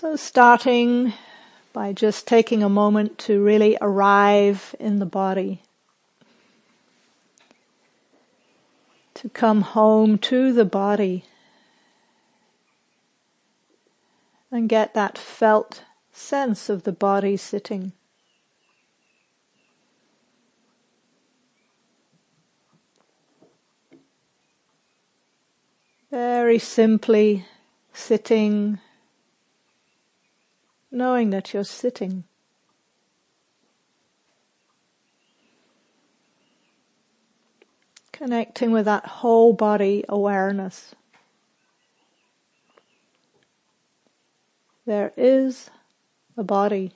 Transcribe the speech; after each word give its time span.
So 0.00 0.14
starting 0.14 1.12
by 1.72 1.92
just 1.92 2.28
taking 2.28 2.62
a 2.62 2.68
moment 2.68 3.18
to 3.26 3.42
really 3.42 3.76
arrive 3.80 4.76
in 4.78 5.00
the 5.00 5.06
body. 5.06 5.62
To 9.14 9.28
come 9.28 9.62
home 9.62 10.16
to 10.18 10.52
the 10.52 10.64
body 10.64 11.24
and 14.52 14.68
get 14.68 14.94
that 14.94 15.18
felt 15.18 15.82
sense 16.12 16.68
of 16.68 16.84
the 16.84 16.92
body 16.92 17.36
sitting. 17.36 17.90
Very 26.12 26.60
simply 26.60 27.46
sitting, 27.92 28.78
knowing 30.90 31.30
that 31.30 31.52
you're 31.52 31.64
sitting. 31.64 32.24
Connecting 38.12 38.72
with 38.72 38.86
that 38.86 39.06
whole 39.06 39.52
body 39.52 40.04
awareness. 40.08 40.94
There 44.86 45.12
is 45.16 45.70
a 46.36 46.42
body. 46.42 46.92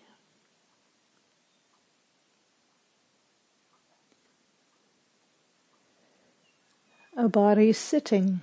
A 7.16 7.28
body 7.28 7.72
sitting. 7.72 8.40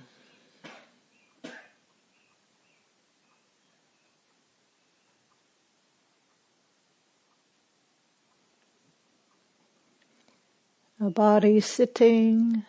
A 11.10 11.12
body 11.12 11.58
sitting 11.58 12.62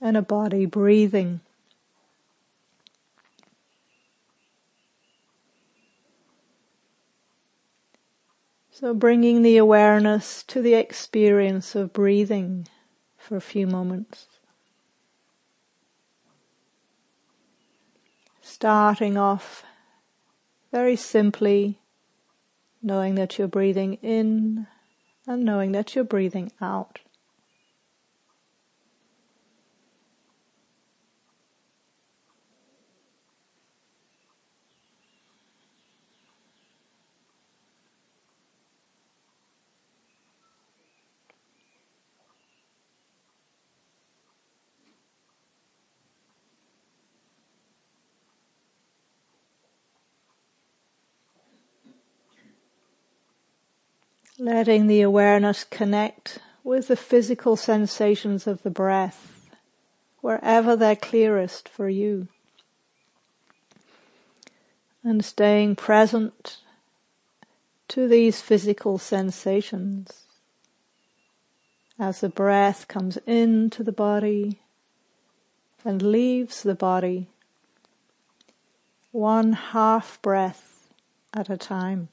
and 0.00 0.16
a 0.16 0.22
body 0.22 0.64
breathing. 0.64 1.40
So 8.70 8.94
bringing 8.94 9.42
the 9.42 9.58
awareness 9.58 10.42
to 10.44 10.62
the 10.62 10.72
experience 10.72 11.74
of 11.74 11.92
breathing 11.92 12.66
for 13.18 13.36
a 13.36 13.42
few 13.42 13.66
moments. 13.66 14.28
Starting 18.40 19.18
off 19.18 19.62
very 20.72 20.96
simply, 20.96 21.80
knowing 22.82 23.14
that 23.16 23.36
you're 23.38 23.46
breathing 23.46 23.98
in 24.00 24.66
and 25.28 25.44
knowing 25.44 25.72
that 25.72 25.94
you're 25.94 26.04
breathing 26.04 26.50
out. 26.60 27.00
Letting 54.38 54.86
the 54.86 55.00
awareness 55.00 55.64
connect 55.64 56.38
with 56.62 56.88
the 56.88 56.96
physical 56.96 57.56
sensations 57.56 58.46
of 58.46 58.62
the 58.62 58.70
breath, 58.70 59.50
wherever 60.20 60.76
they're 60.76 60.94
clearest 60.94 61.68
for 61.68 61.88
you. 61.88 62.28
And 65.02 65.24
staying 65.24 65.76
present 65.76 66.58
to 67.88 68.06
these 68.06 68.40
physical 68.40 68.98
sensations 68.98 70.24
as 71.98 72.20
the 72.20 72.28
breath 72.28 72.86
comes 72.86 73.16
into 73.26 73.82
the 73.82 73.92
body 73.92 74.60
and 75.84 76.00
leaves 76.00 76.62
the 76.62 76.74
body 76.74 77.28
one 79.10 79.52
half 79.52 80.20
breath 80.22 80.90
at 81.34 81.50
a 81.50 81.56
time. 81.56 82.08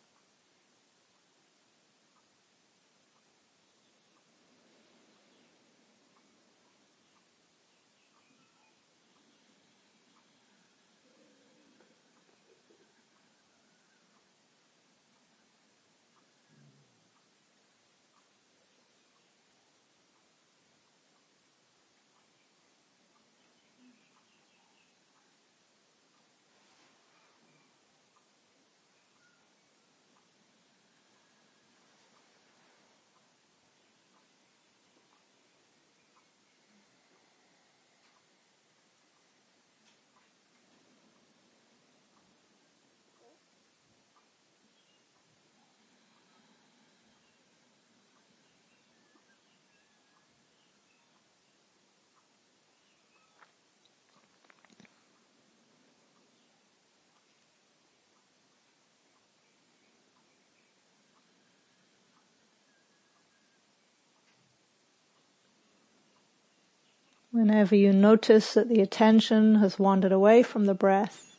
Whenever 67.35 67.75
you 67.75 67.91
notice 67.91 68.53
that 68.53 68.69
the 68.69 68.79
attention 68.79 69.55
has 69.55 69.77
wandered 69.77 70.13
away 70.13 70.41
from 70.41 70.67
the 70.67 70.73
breath, 70.73 71.35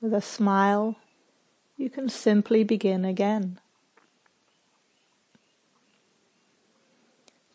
with 0.00 0.14
a 0.14 0.20
smile, 0.20 0.94
you 1.76 1.90
can 1.90 2.08
simply 2.08 2.62
begin 2.62 3.04
again. 3.04 3.58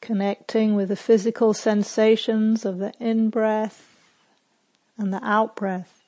Connecting 0.01 0.75
with 0.75 0.89
the 0.89 0.97
physical 0.97 1.53
sensations 1.53 2.66
of 2.66 2.77
the 2.77 2.91
in-breath 3.00 4.03
and 4.97 5.13
the 5.13 5.25
out-breath. 5.25 6.03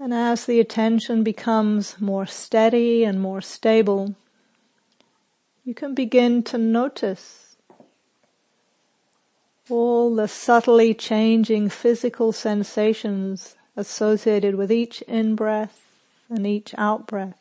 And 0.00 0.12
as 0.12 0.46
the 0.46 0.58
attention 0.58 1.22
becomes 1.22 2.00
more 2.00 2.26
steady 2.26 3.04
and 3.04 3.20
more 3.20 3.40
stable, 3.40 4.16
you 5.64 5.74
can 5.74 5.94
begin 5.94 6.42
to 6.42 6.58
notice 6.58 7.56
all 9.70 10.14
the 10.14 10.28
subtly 10.28 10.92
changing 10.92 11.70
physical 11.70 12.32
sensations 12.32 13.56
associated 13.74 14.54
with 14.56 14.70
each 14.70 15.00
in-breath 15.02 15.80
and 16.28 16.46
each 16.46 16.74
out-breath. 16.76 17.38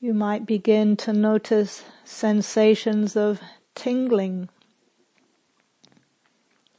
You 0.00 0.12
might 0.12 0.44
begin 0.44 0.96
to 0.98 1.12
notice 1.12 1.84
sensations 2.04 3.16
of 3.16 3.40
tingling, 3.74 4.48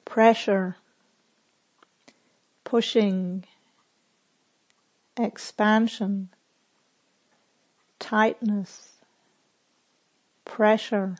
pressure, 0.03 0.75
pushing, 2.63 3.45
expansion, 5.17 6.29
tightness, 7.99 8.93
pressure, 10.45 11.17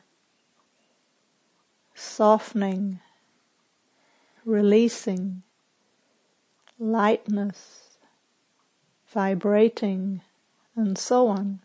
softening, 1.94 3.00
releasing, 4.44 5.42
lightness, 6.78 7.98
vibrating, 9.08 10.20
and 10.76 10.96
so 10.96 11.28
on. 11.28 11.60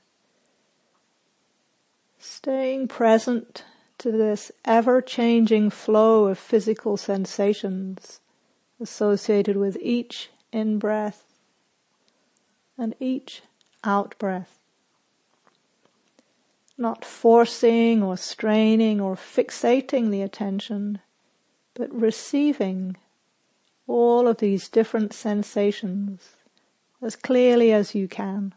Staying 2.18 2.88
present 2.88 3.64
to 4.00 4.12
this 4.12 4.52
ever-changing 4.66 5.70
flow 5.70 6.26
of 6.26 6.40
physical 6.40 6.98
sensations 6.98 8.20
associated 8.80 9.56
with 9.56 9.78
each 9.82 10.30
in-breath 10.52 11.33
and 12.78 12.96
each 13.00 13.42
out-breath. 13.84 14.60
Not 16.78 17.06
forcing 17.06 18.02
or 18.02 18.18
straining 18.18 19.00
or 19.00 19.16
fixating 19.16 20.10
the 20.10 20.22
attention, 20.22 21.00
but 21.76 21.94
receiving 21.94 22.98
all 23.88 24.28
of 24.28 24.38
these 24.38 24.70
different 24.70 25.14
sensations 25.14 26.36
as 27.02 27.16
clearly 27.16 27.72
as 27.72 27.94
you 27.94 28.08
can. 28.08 28.54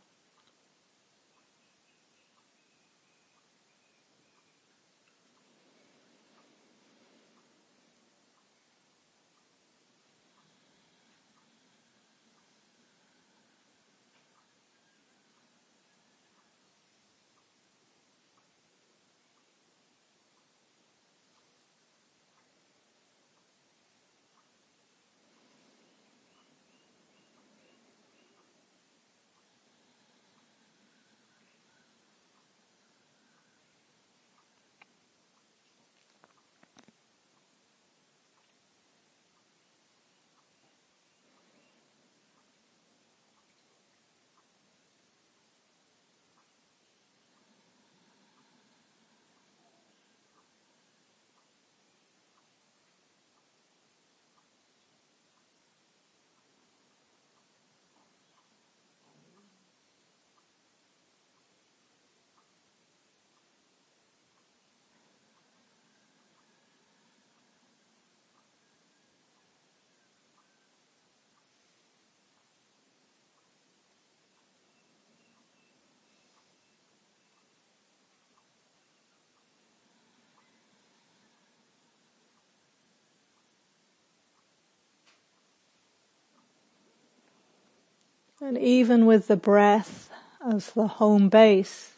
And 88.47 88.57
even 88.59 89.07
with 89.07 89.27
the 89.27 89.37
breath 89.37 90.09
as 90.41 90.71
the 90.71 90.87
home 90.87 91.29
base, 91.29 91.95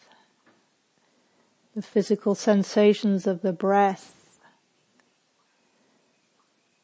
the 1.74 1.82
physical 1.82 2.34
sensations 2.34 3.26
of 3.26 3.42
the 3.42 3.52
breath, 3.52 4.38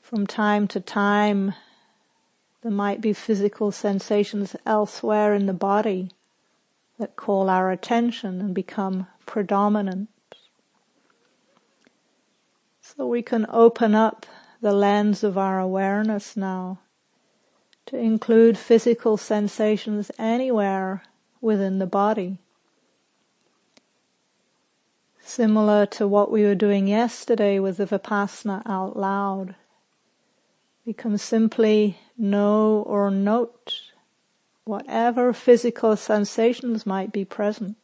from 0.02 0.26
time 0.26 0.68
to 0.68 0.80
time, 0.80 1.54
there 2.60 2.70
might 2.70 3.00
be 3.00 3.14
physical 3.14 3.72
sensations 3.72 4.54
elsewhere 4.66 5.32
in 5.32 5.46
the 5.46 5.54
body 5.54 6.10
that 6.98 7.16
call 7.16 7.48
our 7.48 7.70
attention 7.70 8.42
and 8.42 8.54
become 8.54 9.06
predominant. 9.24 10.10
So 12.82 13.06
we 13.06 13.22
can 13.22 13.46
open 13.48 13.94
up 13.94 14.26
the 14.60 14.74
lens 14.74 15.24
of 15.24 15.38
our 15.38 15.58
awareness 15.58 16.36
now 16.36 16.80
to 17.86 17.96
include 17.96 18.56
physical 18.56 19.16
sensations 19.16 20.10
anywhere 20.18 21.02
within 21.40 21.78
the 21.78 21.86
body. 21.86 22.38
Similar 25.22 25.86
to 25.86 26.06
what 26.06 26.30
we 26.30 26.44
were 26.44 26.54
doing 26.54 26.86
yesterday 26.86 27.58
with 27.58 27.78
the 27.78 27.86
Vipassana 27.86 28.62
out 28.66 28.96
loud. 28.96 29.54
We 30.84 30.92
can 30.92 31.16
simply 31.16 31.98
know 32.16 32.84
or 32.86 33.10
note 33.10 33.92
whatever 34.64 35.32
physical 35.32 35.96
sensations 35.96 36.86
might 36.86 37.12
be 37.12 37.24
present. 37.24 37.76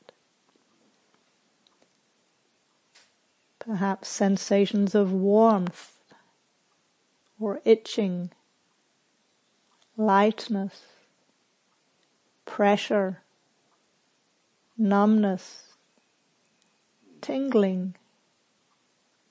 Perhaps 3.58 4.08
sensations 4.08 4.94
of 4.94 5.12
warmth 5.12 5.96
or 7.38 7.60
itching 7.64 8.30
lightness, 10.00 10.80
pressure, 12.46 13.20
numbness, 14.78 15.74
tingling, 17.20 17.94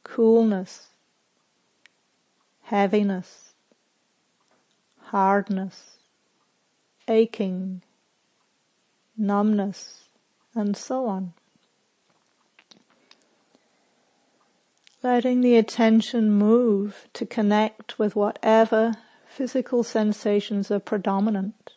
coolness, 0.03 0.89
heaviness, 2.61 3.53
hardness, 5.05 5.97
aching, 7.07 7.81
numbness, 9.17 10.03
and 10.53 10.77
so 10.77 11.07
on. 11.07 11.33
Letting 15.01 15.41
the 15.41 15.55
attention 15.55 16.29
move 16.31 17.07
to 17.13 17.25
connect 17.25 17.97
with 17.97 18.15
whatever 18.15 18.93
physical 19.39 19.83
sensations 19.83 20.69
are 20.69 20.81
predominant. 20.81 21.71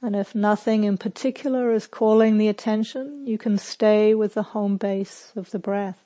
And 0.00 0.14
if 0.14 0.36
nothing 0.36 0.84
in 0.84 0.98
particular 0.98 1.72
is 1.72 1.88
calling 1.88 2.38
the 2.38 2.46
attention, 2.46 3.26
you 3.26 3.36
can 3.36 3.58
stay 3.58 4.14
with 4.14 4.34
the 4.34 4.44
home 4.54 4.76
base 4.76 5.32
of 5.34 5.50
the 5.50 5.58
breath. 5.58 6.05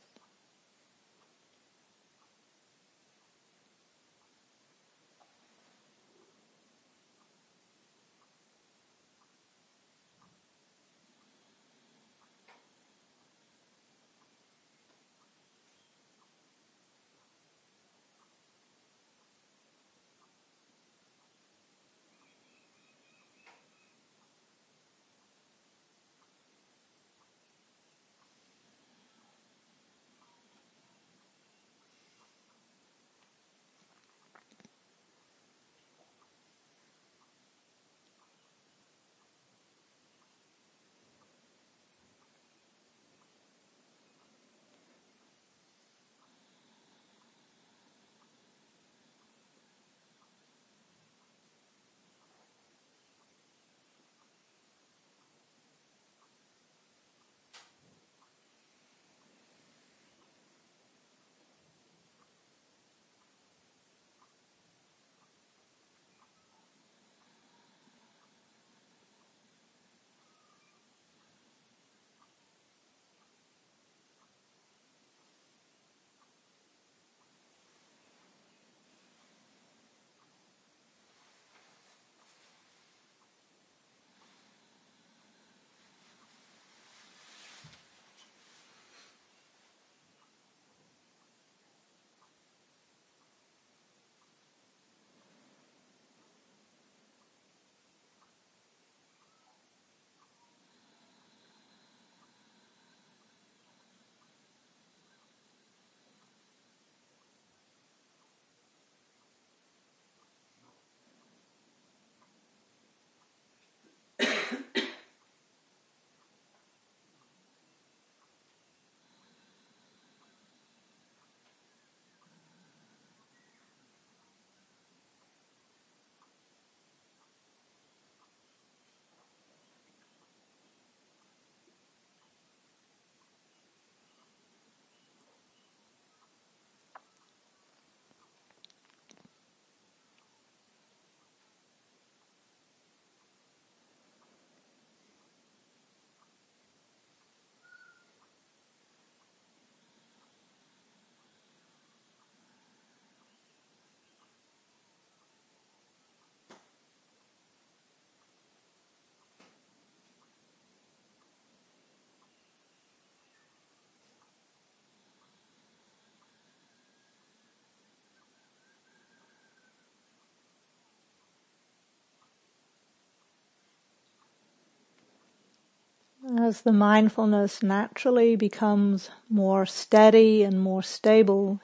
As 176.50 176.62
the 176.62 176.72
mindfulness 176.72 177.62
naturally 177.62 178.34
becomes 178.34 179.08
more 179.28 179.64
steady 179.64 180.42
and 180.42 180.60
more 180.60 180.82
stable, 180.82 181.60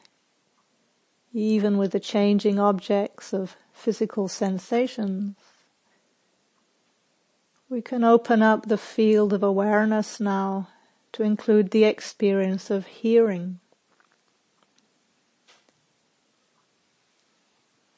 even 1.34 1.76
with 1.76 1.90
the 1.90 1.98
changing 1.98 2.60
objects 2.60 3.32
of 3.32 3.56
physical 3.72 4.28
sensations, 4.28 5.34
we 7.68 7.82
can 7.82 8.04
open 8.04 8.42
up 8.42 8.66
the 8.66 8.78
field 8.78 9.32
of 9.32 9.42
awareness 9.42 10.20
now 10.20 10.68
to 11.10 11.24
include 11.24 11.72
the 11.72 11.82
experience 11.82 12.70
of 12.70 12.86
hearing. 12.86 13.58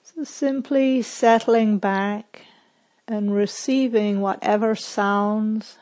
So 0.02 0.25
simply 0.25 1.02
settling 1.02 1.76
back 1.76 2.47
and 3.07 3.35
receiving 3.35 4.23
whatever 4.23 4.75
sounds 4.75 5.76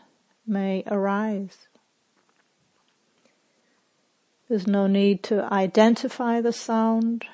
may 0.47 0.83
arise. 0.87 1.69
There's 4.49 4.67
no 4.67 4.87
need 4.87 5.23
to 5.25 5.53
identify 5.53 6.41
the 6.41 6.53
sound 6.53 7.25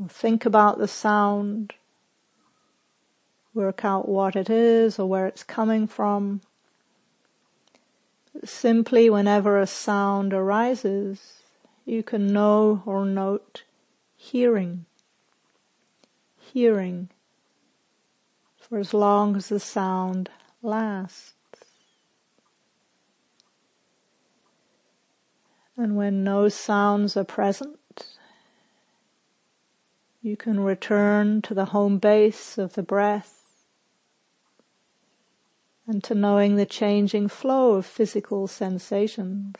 or 0.00 0.08
think 0.08 0.44
about 0.44 0.78
the 0.78 0.88
sound, 0.88 1.74
work 3.52 3.84
out 3.84 4.08
what 4.08 4.36
it 4.36 4.48
is 4.48 4.98
or 4.98 5.08
where 5.08 5.26
it's 5.26 5.42
coming 5.42 5.86
from. 5.86 6.40
Simply 8.44 9.08
whenever 9.08 9.58
a 9.58 9.66
sound 9.66 10.32
arises, 10.32 11.42
you 11.84 12.02
can 12.02 12.32
know 12.32 12.82
or 12.86 13.04
note 13.04 13.62
hearing. 14.16 14.86
Hearing 16.38 17.08
for 18.68 18.78
as 18.78 18.94
long 18.94 19.36
as 19.36 19.48
the 19.50 19.60
sound 19.60 20.30
lasts. 20.62 21.34
And 25.76 25.96
when 25.96 26.22
no 26.22 26.48
sounds 26.48 27.16
are 27.16 27.24
present, 27.24 27.78
you 30.22 30.36
can 30.36 30.60
return 30.60 31.42
to 31.42 31.54
the 31.54 31.66
home 31.66 31.98
base 31.98 32.56
of 32.56 32.74
the 32.74 32.82
breath 32.82 33.44
and 35.86 36.02
to 36.04 36.14
knowing 36.14 36.56
the 36.56 36.66
changing 36.66 37.28
flow 37.28 37.74
of 37.74 37.84
physical 37.84 38.46
sensations. 38.46 39.56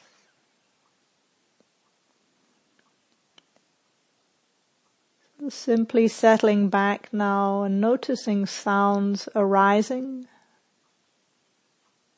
Simply 5.50 6.08
settling 6.08 6.70
back 6.70 7.12
now 7.12 7.64
and 7.64 7.78
noticing 7.78 8.46
sounds 8.46 9.28
arising, 9.34 10.26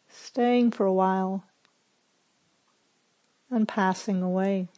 staying 0.08 0.70
for 0.70 0.86
a 0.86 0.92
while, 0.92 1.44
and 3.50 3.68
passing 3.68 4.22
away. 4.22 4.68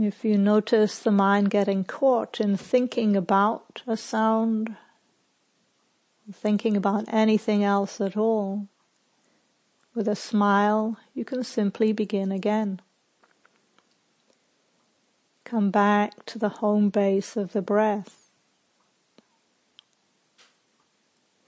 If 0.00 0.24
you 0.24 0.38
notice 0.38 1.00
the 1.00 1.10
mind 1.10 1.50
getting 1.50 1.82
caught 1.82 2.40
in 2.40 2.56
thinking 2.56 3.16
about 3.16 3.82
a 3.84 3.96
sound, 3.96 4.76
thinking 6.32 6.76
about 6.76 7.06
anything 7.08 7.64
else 7.64 8.00
at 8.00 8.16
all, 8.16 8.68
with 9.96 10.06
a 10.06 10.14
smile, 10.14 10.98
you 11.14 11.24
can 11.24 11.42
simply 11.42 11.92
begin 11.92 12.30
again. 12.30 12.80
Come 15.42 15.72
back 15.72 16.24
to 16.26 16.38
the 16.38 16.60
home 16.60 16.90
base 16.90 17.36
of 17.36 17.52
the 17.52 17.62
breath. 17.62 18.28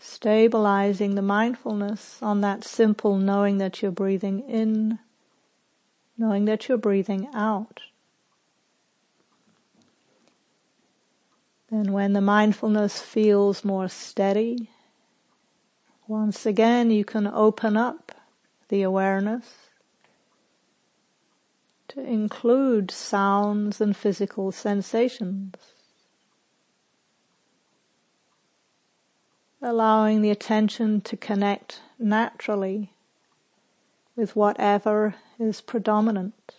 Stabilizing 0.01 1.15
the 1.15 1.23
mindfulness 1.23 2.19
on 2.21 2.41
that 2.41 2.65
simple 2.65 3.17
knowing 3.17 3.59
that 3.59 3.81
you're 3.81 3.93
breathing 3.93 4.41
in, 4.41 4.99
knowing 6.19 6.47
that 6.47 6.67
you're 6.67 6.79
breathing 6.79 7.29
out. 7.33 7.83
Then 11.71 11.93
when 11.93 12.15
the 12.15 12.21
mindfulness 12.21 13.01
feels 13.01 13.65
more 13.65 13.89
steady, 13.89 14.71
once 16.09 16.45
again 16.45 16.91
you 16.91 17.05
can 17.05 17.29
open 17.29 17.77
up 17.77 18.13
the 18.69 18.83
awareness 18.83 19.71
to 21.89 22.01
include 22.01 22.91
sounds 22.91 23.81
and 23.81 23.97
physical 23.97 24.51
sensations. 24.51 25.55
Allowing 29.63 30.23
the 30.23 30.31
attention 30.31 31.01
to 31.03 31.17
connect 31.17 31.83
naturally 31.99 32.93
with 34.17 34.35
whatever 34.35 35.15
is 35.39 35.61
predominant. 35.61 36.55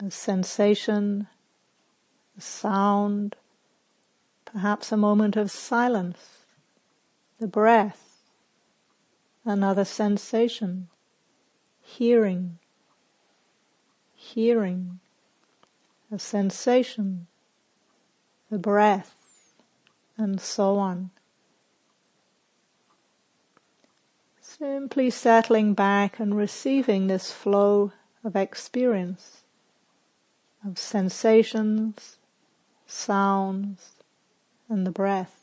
A 0.00 0.10
sensation, 0.10 1.26
sound, 2.38 3.36
perhaps 4.44 4.92
a 4.92 4.96
moment 4.96 5.36
of 5.36 5.50
silence, 5.50 6.44
the 7.38 7.46
breath, 7.46 8.22
another 9.44 9.84
sensation, 9.84 10.88
hearing, 11.80 12.58
hearing, 14.14 15.00
a 16.10 16.18
sensation, 16.18 17.26
the 18.50 18.58
breath, 18.58 19.14
and 20.16 20.40
so 20.40 20.76
on. 20.76 21.10
Simply 24.40 25.10
settling 25.10 25.74
back 25.74 26.18
and 26.18 26.36
receiving 26.36 27.06
this 27.06 27.30
flow 27.30 27.92
of 28.24 28.34
experience, 28.34 29.42
of 30.66 30.78
sensations, 30.78 32.17
sounds, 32.88 33.92
and 34.68 34.86
the 34.86 34.90
breath. 34.90 35.37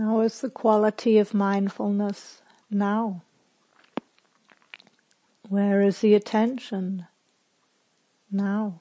How 0.00 0.20
is 0.20 0.40
the 0.40 0.48
quality 0.48 1.18
of 1.18 1.34
mindfulness 1.34 2.40
now? 2.70 3.20
Where 5.46 5.82
is 5.82 6.00
the 6.00 6.14
attention 6.14 7.06
now? 8.30 8.80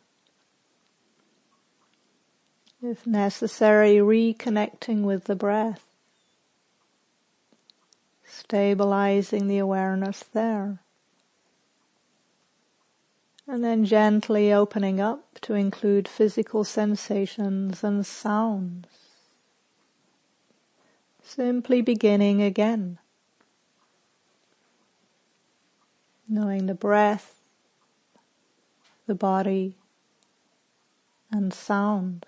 If 2.82 3.06
necessary, 3.06 3.96
reconnecting 3.96 5.02
with 5.02 5.26
the 5.26 5.36
breath, 5.36 5.84
stabilizing 8.24 9.50
the 9.50 9.58
awareness 9.58 10.24
there. 10.24 10.80
And 13.46 13.62
then 13.62 13.84
gently 13.84 14.54
opening 14.54 15.02
up 15.02 15.38
to 15.42 15.54
include 15.54 16.08
physical 16.08 16.64
sensations 16.64 17.84
and 17.84 18.06
sounds. 18.06 18.99
Simply 21.30 21.84
beginning 21.84 22.42
again. 22.42 22.98
Knowing 26.28 26.66
the 26.66 26.74
breath, 26.74 27.40
the 29.06 29.14
body, 29.14 29.76
and 31.32 31.54
sound 31.54 32.26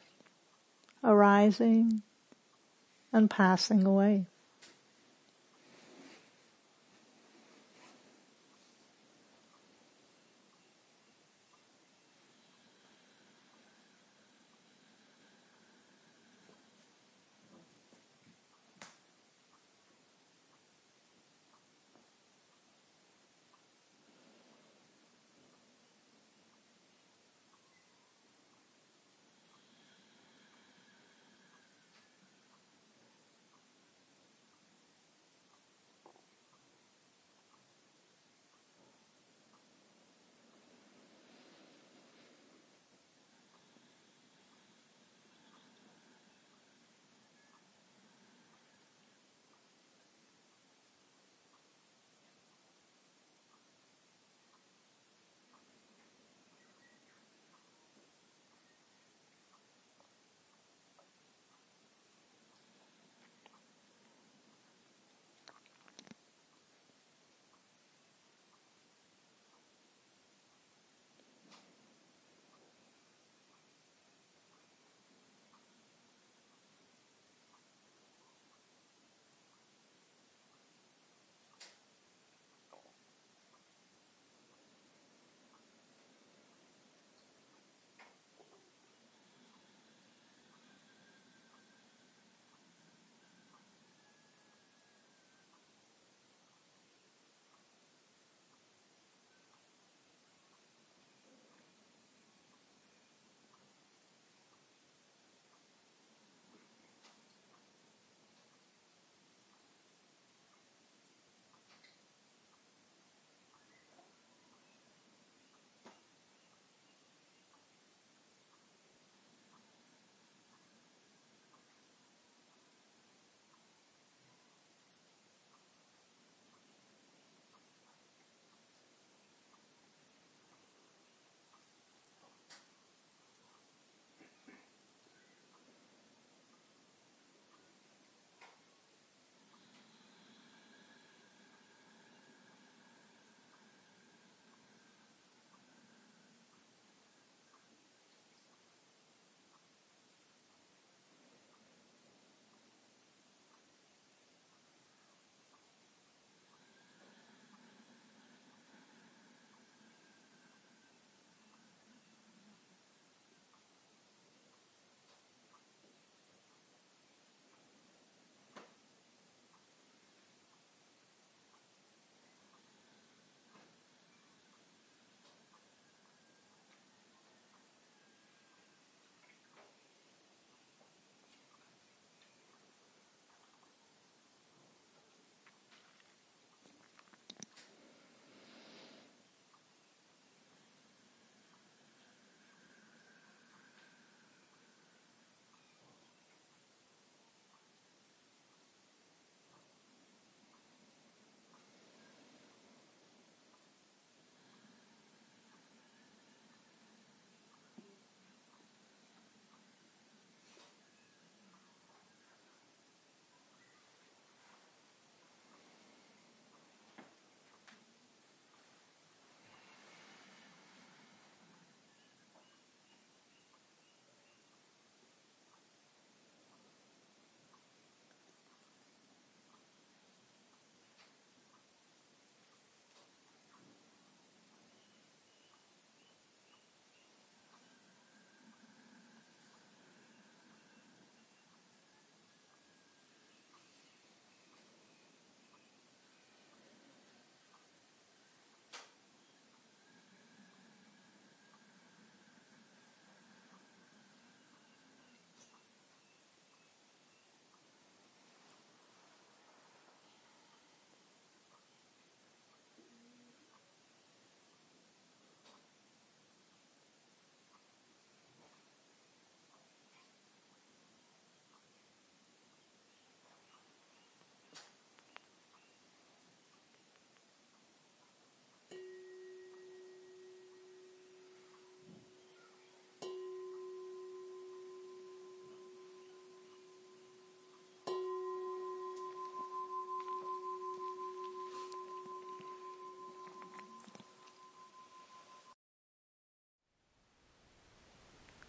arising 1.03 2.03
and 3.11 3.27
passing 3.27 3.87
away. 3.87 4.27